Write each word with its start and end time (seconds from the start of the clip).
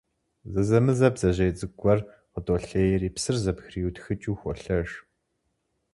Зэзэмызэ 0.53 1.07
бдзэжьей 1.13 1.51
цӀыкӀу 1.57 1.75
гуэр 1.81 1.99
къыдолъейри, 2.31 3.13
псыр 3.15 3.37
зэбгриутхыкӀыу, 3.43 4.39
холъэж. 4.39 4.89